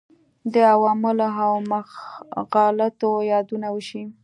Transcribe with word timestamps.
د 0.53 0.55
عواملو 0.73 1.27
او 1.43 1.53
مغالطو 1.71 3.11
یادونه 3.33 3.67
وشي. 3.71 4.03